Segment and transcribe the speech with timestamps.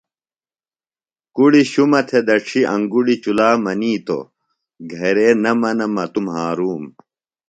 [1.35, 4.25] کُڑیۡ شُمہ تھےۡ دڇھیۡ انگُڑیۡ چُلا منیتوۡ
[4.91, 6.83] گھرے نہ منہ مہ توۡ مھارُوم